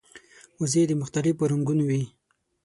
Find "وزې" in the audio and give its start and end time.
0.59-0.83